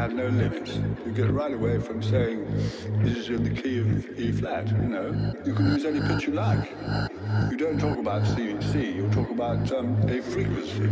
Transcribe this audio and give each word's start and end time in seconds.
Have 0.00 0.14
no 0.14 0.28
limits. 0.28 0.76
You 1.04 1.12
get 1.12 1.30
right 1.30 1.52
away 1.52 1.78
from 1.78 2.02
saying 2.02 2.46
this 3.02 3.18
is 3.18 3.28
in 3.28 3.44
the 3.44 3.50
key 3.50 3.80
of 3.80 4.18
E 4.18 4.32
flat, 4.32 4.66
you 4.68 4.88
know. 4.88 5.34
You 5.44 5.52
can 5.52 5.66
use 5.66 5.84
any 5.84 6.00
pitch 6.00 6.26
you 6.26 6.32
like. 6.32 6.70
You 7.50 7.58
don't 7.58 7.78
talk 7.78 7.98
about 7.98 8.26
C 8.26 8.56
C, 8.62 8.92
you 8.92 9.10
talk 9.10 9.28
about 9.28 9.70
um, 9.72 9.94
a 10.08 10.22
frequency. 10.22 10.88